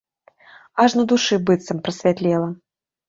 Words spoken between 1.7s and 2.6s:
прасвятлела.